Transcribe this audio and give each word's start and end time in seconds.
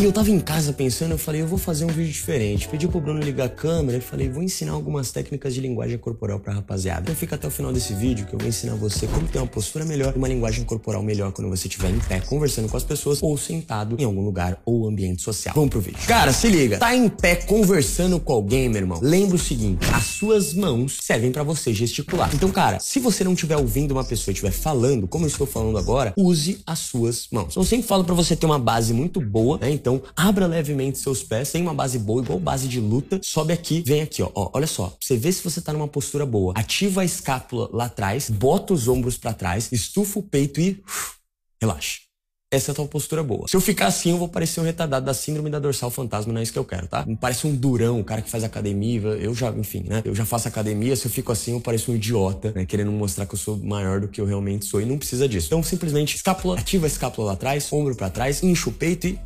Aí 0.00 0.06
eu 0.06 0.12
tava 0.12 0.30
em 0.30 0.40
casa 0.40 0.72
pensando, 0.72 1.10
eu 1.10 1.18
falei, 1.18 1.42
eu 1.42 1.46
vou 1.46 1.58
fazer 1.58 1.84
um 1.84 1.88
vídeo 1.88 2.10
diferente. 2.10 2.66
Pedi 2.66 2.88
pro 2.88 2.98
Bruno 2.98 3.20
ligar 3.20 3.44
a 3.44 3.48
câmera 3.50 3.98
e 3.98 4.00
falei, 4.00 4.30
vou 4.30 4.42
ensinar 4.42 4.72
algumas 4.72 5.12
técnicas 5.12 5.52
de 5.52 5.60
linguagem 5.60 5.98
corporal 5.98 6.40
pra 6.40 6.54
rapaziada. 6.54 7.02
Então 7.02 7.14
fica 7.14 7.34
até 7.34 7.46
o 7.46 7.50
final 7.50 7.70
desse 7.70 7.92
vídeo 7.92 8.24
que 8.24 8.32
eu 8.32 8.38
vou 8.38 8.48
ensinar 8.48 8.76
você 8.76 9.06
como 9.06 9.28
ter 9.28 9.36
uma 9.36 9.46
postura 9.46 9.84
melhor 9.84 10.14
e 10.14 10.16
uma 10.16 10.26
linguagem 10.26 10.64
corporal 10.64 11.02
melhor 11.02 11.32
quando 11.32 11.50
você 11.50 11.68
estiver 11.68 11.90
em 11.90 11.98
pé, 11.98 12.18
conversando 12.18 12.66
com 12.66 12.78
as 12.78 12.82
pessoas 12.82 13.22
ou 13.22 13.36
sentado 13.36 13.94
em 13.98 14.04
algum 14.04 14.24
lugar 14.24 14.58
ou 14.64 14.88
ambiente 14.88 15.20
social. 15.20 15.54
Vamos 15.54 15.68
pro 15.68 15.82
vídeo. 15.82 16.00
Cara, 16.06 16.32
se 16.32 16.48
liga. 16.48 16.78
Tá 16.78 16.96
em 16.96 17.06
pé 17.06 17.36
conversando 17.36 18.18
com 18.18 18.32
alguém, 18.32 18.70
meu 18.70 18.80
irmão. 18.80 19.00
Lembra 19.02 19.36
o 19.36 19.38
seguinte, 19.38 19.86
as 19.92 20.04
suas 20.04 20.54
mãos 20.54 20.96
servem 21.02 21.30
para 21.30 21.42
você 21.42 21.74
gesticular. 21.74 22.30
Então, 22.32 22.50
cara, 22.50 22.80
se 22.80 23.00
você 23.00 23.22
não 23.22 23.34
estiver 23.34 23.58
ouvindo 23.58 23.92
uma 23.92 24.04
pessoa 24.04 24.32
estiver 24.32 24.50
falando, 24.50 25.06
como 25.06 25.26
eu 25.26 25.28
estou 25.28 25.46
falando 25.46 25.76
agora, 25.76 26.14
use 26.16 26.62
as 26.66 26.78
suas 26.78 27.28
mãos. 27.30 27.54
Eu 27.54 27.64
sempre 27.64 27.86
falo 27.86 28.02
para 28.02 28.14
você 28.14 28.34
ter 28.34 28.46
uma 28.46 28.58
base 28.58 28.94
muito 28.94 29.20
boa, 29.20 29.58
né? 29.58 29.70
Então, 29.70 29.89
abra 30.14 30.46
levemente 30.46 30.98
seus 30.98 31.22
pés, 31.22 31.50
tem 31.50 31.62
uma 31.62 31.74
base 31.74 31.98
boa, 31.98 32.22
igual 32.22 32.38
base 32.38 32.68
de 32.68 32.78
luta, 32.80 33.20
sobe 33.24 33.52
aqui, 33.52 33.82
vem 33.86 34.02
aqui, 34.02 34.22
ó. 34.22 34.30
ó 34.34 34.50
olha 34.52 34.66
só, 34.66 34.94
você 35.00 35.16
vê 35.16 35.32
se 35.32 35.42
você 35.42 35.60
tá 35.60 35.72
numa 35.72 35.88
postura 35.88 36.26
boa. 36.26 36.52
Ativa 36.56 37.00
a 37.00 37.04
escápula 37.04 37.68
lá 37.72 37.86
atrás, 37.86 38.28
bota 38.28 38.74
os 38.74 38.86
ombros 38.88 39.16
para 39.16 39.32
trás, 39.32 39.70
estufa 39.72 40.18
o 40.18 40.22
peito 40.22 40.60
e 40.60 40.82
uf, 40.86 41.14
relaxa 41.60 42.10
essa 42.52 42.70
é 42.70 42.72
a 42.72 42.74
tua 42.74 42.86
postura 42.86 43.22
boa. 43.22 43.46
Se 43.46 43.54
eu 43.54 43.60
ficar 43.60 43.86
assim, 43.86 44.10
eu 44.10 44.18
vou 44.18 44.28
parecer 44.28 44.60
um 44.60 44.64
retardado 44.64 45.06
da 45.06 45.14
síndrome 45.14 45.48
da 45.48 45.60
dorsal 45.60 45.88
fantasma, 45.88 46.32
não 46.32 46.40
é 46.40 46.42
isso 46.42 46.52
que 46.52 46.58
eu 46.58 46.64
quero, 46.64 46.88
tá? 46.88 47.06
Parece 47.20 47.46
um 47.46 47.54
durão, 47.54 48.00
o 48.00 48.04
cara 48.04 48.20
que 48.20 48.28
faz 48.28 48.42
academia, 48.42 49.00
eu 49.00 49.32
já, 49.32 49.50
enfim, 49.50 49.84
né? 49.86 50.02
Eu 50.04 50.14
já 50.16 50.24
faço 50.24 50.48
academia, 50.48 50.96
se 50.96 51.06
eu 51.06 51.10
fico 51.10 51.30
assim, 51.30 51.52
eu 51.52 51.60
pareço 51.60 51.92
um 51.92 51.94
idiota, 51.94 52.50
né? 52.52 52.66
Querendo 52.66 52.90
mostrar 52.90 53.24
que 53.26 53.34
eu 53.34 53.38
sou 53.38 53.56
maior 53.56 54.00
do 54.00 54.08
que 54.08 54.20
eu 54.20 54.24
realmente 54.24 54.66
sou 54.66 54.80
e 54.80 54.84
não 54.84 54.98
precisa 54.98 55.28
disso. 55.28 55.46
Então, 55.46 55.62
simplesmente, 55.62 56.16
escápula, 56.16 56.58
ativa 56.58 56.86
a 56.86 56.88
escápula 56.88 57.28
lá 57.28 57.32
atrás, 57.34 57.72
ombro 57.72 57.94
para 57.94 58.10
trás, 58.10 58.42
incha 58.42 58.68
o 58.68 58.72
peito 58.72 59.06
e 59.06 59.18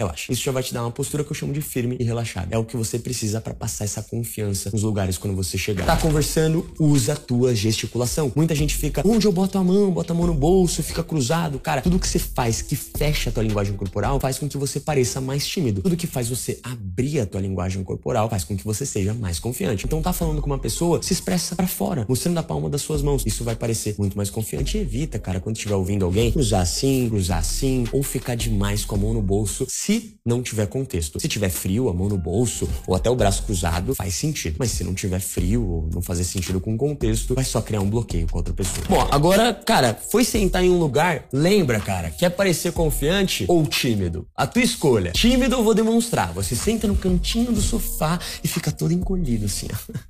relaxa. 0.00 0.32
Isso 0.32 0.42
já 0.42 0.50
vai 0.50 0.62
te 0.62 0.72
dar 0.72 0.82
uma 0.82 0.90
postura 0.90 1.22
que 1.22 1.30
eu 1.30 1.34
chamo 1.34 1.52
de 1.52 1.60
firme 1.60 1.96
e 2.00 2.04
relaxada. 2.04 2.54
É 2.54 2.58
o 2.58 2.64
que 2.64 2.76
você 2.76 2.98
precisa 2.98 3.40
para 3.40 3.52
passar 3.52 3.84
essa 3.84 4.02
confiança 4.02 4.70
nos 4.72 4.82
lugares 4.82 5.18
quando 5.18 5.36
você 5.36 5.58
chegar. 5.58 5.84
Tá 5.84 5.96
conversando, 5.96 6.66
usa 6.78 7.12
a 7.12 7.16
tua 7.16 7.54
gesticulação. 7.54 8.32
Muita 8.34 8.54
gente 8.54 8.74
fica, 8.74 9.02
onde 9.06 9.26
eu 9.26 9.32
boto 9.32 9.58
a 9.58 9.64
mão, 9.64 9.90
bota 9.90 10.12
a 10.12 10.16
mão 10.16 10.26
no 10.26 10.34
bolso, 10.34 10.82
fica 10.82 11.02
cruzado. 11.04 11.58
Cara, 11.58 11.82
tudo 11.82 11.98
que 11.98 12.08
você 12.08 12.18
faz 12.18 12.62
que 12.62 12.74
fecha 12.74 13.30
a 13.30 13.32
tua 13.32 13.42
linguagem 13.42 13.74
corporal 13.74 14.18
faz 14.18 14.38
com 14.38 14.48
que 14.48 14.56
você 14.56 14.80
pareça 14.80 15.20
mais 15.20 15.46
tímido. 15.46 15.82
Tudo 15.82 15.96
que 15.96 16.06
faz 16.06 16.28
você 16.28 16.58
abrir 16.62 17.20
a 17.20 17.26
tua 17.26 17.40
linguagem 17.40 17.84
corporal 17.84 18.28
faz 18.28 18.44
com 18.44 18.56
que 18.56 18.64
você 18.64 18.86
seja 18.86 19.12
mais 19.12 19.38
confiante. 19.38 19.84
Então 19.84 20.00
tá 20.00 20.12
falando 20.12 20.40
com 20.40 20.46
uma 20.46 20.58
pessoa, 20.58 21.02
se 21.02 21.12
expressa 21.12 21.54
para 21.54 21.66
fora, 21.66 22.06
mostrando 22.08 22.38
a 22.38 22.42
palma 22.42 22.70
das 22.70 22.80
suas 22.82 23.02
mãos. 23.02 23.22
Isso 23.26 23.44
vai 23.44 23.54
parecer 23.54 23.94
muito 23.98 24.16
mais 24.16 24.30
confiante 24.30 24.78
e 24.78 24.80
evita, 24.80 25.18
cara, 25.18 25.40
quando 25.40 25.56
estiver 25.56 25.74
ouvindo 25.74 26.04
alguém, 26.04 26.32
cruzar 26.32 26.62
assim, 26.62 27.08
cruzar 27.08 27.38
assim, 27.38 27.84
ou 27.92 28.02
ficar 28.02 28.34
demais 28.34 28.84
com 28.84 28.94
a 28.94 28.98
mão 28.98 29.12
no 29.12 29.22
bolso. 29.22 29.66
Se 29.68 29.89
se 29.90 30.16
não 30.24 30.40
tiver 30.42 30.66
contexto. 30.66 31.18
Se 31.18 31.26
tiver 31.26 31.48
frio, 31.48 31.88
a 31.88 31.92
mão 31.92 32.08
no 32.08 32.16
bolso 32.16 32.68
ou 32.86 32.94
até 32.94 33.10
o 33.10 33.16
braço 33.16 33.42
cruzado, 33.42 33.94
faz 33.96 34.14
sentido. 34.14 34.56
Mas 34.58 34.70
se 34.70 34.84
não 34.84 34.94
tiver 34.94 35.18
frio 35.18 35.66
ou 35.66 35.88
não 35.92 36.00
fazer 36.00 36.22
sentido 36.22 36.60
com 36.60 36.76
contexto, 36.76 37.34
vai 37.34 37.44
só 37.44 37.60
criar 37.60 37.80
um 37.80 37.90
bloqueio 37.90 38.28
com 38.30 38.38
outra 38.38 38.54
pessoa. 38.54 38.86
Bom, 38.88 39.08
agora, 39.10 39.52
cara, 39.52 39.94
foi 39.94 40.22
sentar 40.24 40.62
em 40.62 40.70
um 40.70 40.78
lugar, 40.78 41.26
lembra, 41.32 41.80
cara, 41.80 42.10
quer 42.10 42.30
parecer 42.30 42.72
confiante 42.72 43.44
ou 43.48 43.66
tímido? 43.66 44.26
A 44.36 44.46
tua 44.46 44.62
escolha. 44.62 45.10
Tímido 45.10 45.56
eu 45.56 45.64
vou 45.64 45.74
demonstrar. 45.74 46.32
Você 46.34 46.54
senta 46.54 46.86
no 46.86 46.94
cantinho 46.94 47.50
do 47.50 47.60
sofá 47.60 48.20
e 48.44 48.48
fica 48.48 48.70
todo 48.70 48.92
encolhido 48.92 49.46
assim, 49.46 49.66
ó. 49.72 49.98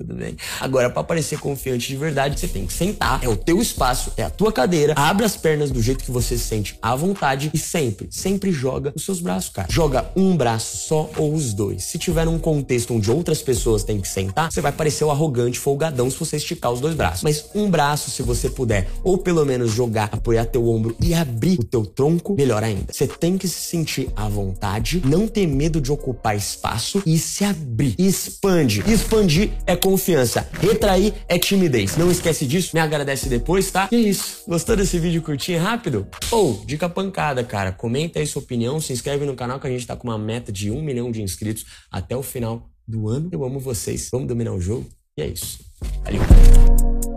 tudo 0.00 0.14
bem? 0.14 0.36
Agora, 0.60 0.88
para 0.88 1.04
parecer 1.04 1.38
confiante 1.38 1.88
de 1.88 1.96
verdade, 1.96 2.38
você 2.38 2.48
tem 2.48 2.66
que 2.66 2.72
sentar, 2.72 3.22
é 3.22 3.28
o 3.28 3.36
teu 3.36 3.60
espaço, 3.60 4.12
é 4.16 4.22
a 4.22 4.30
tua 4.30 4.50
cadeira, 4.50 4.94
abre 4.96 5.24
as 5.24 5.36
pernas 5.36 5.70
do 5.70 5.82
jeito 5.82 6.02
que 6.02 6.10
você 6.10 6.38
se 6.38 6.44
sente 6.44 6.78
à 6.80 6.96
vontade 6.96 7.50
e 7.52 7.58
sempre, 7.58 8.08
sempre 8.10 8.50
joga 8.50 8.92
os 8.96 9.04
seus 9.04 9.20
braços, 9.20 9.50
cara. 9.50 9.68
Joga 9.70 10.10
um 10.16 10.36
braço 10.36 10.88
só 10.88 11.10
ou 11.16 11.34
os 11.34 11.52
dois. 11.52 11.84
Se 11.84 11.98
tiver 11.98 12.26
um 12.26 12.38
contexto 12.38 12.94
onde 12.94 13.10
outras 13.10 13.42
pessoas 13.42 13.84
têm 13.84 14.00
que 14.00 14.08
sentar, 14.08 14.50
você 14.50 14.60
vai 14.60 14.72
parecer 14.72 15.04
o 15.04 15.10
arrogante 15.10 15.58
folgadão 15.58 16.10
se 16.10 16.18
você 16.18 16.36
esticar 16.36 16.72
os 16.72 16.80
dois 16.80 16.94
braços. 16.94 17.22
Mas 17.22 17.44
um 17.54 17.70
braço, 17.70 18.10
se 18.10 18.22
você 18.22 18.48
puder, 18.48 18.88
ou 19.04 19.18
pelo 19.18 19.44
menos 19.44 19.70
jogar, 19.72 20.08
apoiar 20.12 20.46
teu 20.46 20.66
ombro 20.66 20.96
e 21.00 21.12
abrir 21.12 21.58
o 21.58 21.64
teu 21.64 21.84
tronco, 21.84 22.34
melhor 22.34 22.64
ainda. 22.64 22.92
Você 22.92 23.06
tem 23.06 23.36
que 23.36 23.46
se 23.46 23.60
sentir 23.60 24.08
à 24.16 24.28
vontade, 24.28 25.02
não 25.04 25.28
ter 25.28 25.46
medo 25.46 25.80
de 25.80 25.92
ocupar 25.92 26.36
espaço 26.36 27.02
e 27.04 27.18
se 27.18 27.44
abrir. 27.44 27.94
Expande. 27.98 28.82
Expandir 28.86 29.50
é 29.66 29.76
confiança. 29.90 30.48
Retrair 30.60 31.12
é 31.28 31.36
timidez. 31.36 31.96
Não 31.96 32.10
esquece 32.10 32.46
disso, 32.46 32.70
me 32.74 32.80
agradece 32.80 33.28
depois, 33.28 33.70
tá? 33.70 33.88
E 33.90 33.96
é 33.96 33.98
isso. 33.98 34.44
Gostou 34.46 34.76
desse 34.76 34.98
vídeo 35.00 35.20
curtinho 35.20 35.58
e 35.58 35.60
rápido? 35.60 36.06
Ou, 36.30 36.60
oh, 36.62 36.64
dica 36.64 36.88
pancada, 36.88 37.42
cara. 37.42 37.72
Comenta 37.72 38.20
aí 38.20 38.26
sua 38.26 38.40
opinião, 38.40 38.80
se 38.80 38.92
inscreve 38.92 39.24
no 39.24 39.34
canal 39.34 39.58
que 39.58 39.66
a 39.66 39.70
gente 39.70 39.86
tá 39.86 39.96
com 39.96 40.06
uma 40.06 40.18
meta 40.18 40.52
de 40.52 40.70
um 40.70 40.80
milhão 40.80 41.10
de 41.10 41.22
inscritos 41.22 41.66
até 41.90 42.16
o 42.16 42.22
final 42.22 42.70
do 42.86 43.08
ano. 43.08 43.28
Eu 43.32 43.44
amo 43.44 43.58
vocês. 43.58 44.08
Vamos 44.12 44.28
dominar 44.28 44.52
o 44.52 44.60
jogo? 44.60 44.86
E 45.18 45.22
é 45.22 45.26
isso. 45.26 45.58
Valeu. 46.04 47.09